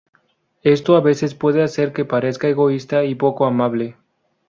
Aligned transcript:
Esto 0.63 0.95
a 0.95 0.99
veces 1.01 1.35
puede 1.35 1.61
hacer 1.61 1.93
que 1.93 2.05
parezca 2.05 2.47
egoísta 2.47 3.03
y 3.03 3.13
poco 3.13 3.45
amable. 3.45 3.97